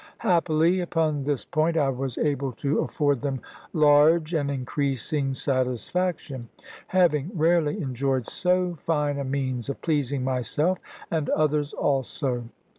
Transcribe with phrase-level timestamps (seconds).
[0.17, 3.39] Happily, upon this point I was able to afford them
[3.71, 6.49] large and increasing satisfaction,
[6.87, 10.79] having rarely enjoyed so fine a means of pleasing myself
[11.11, 12.45] and others also.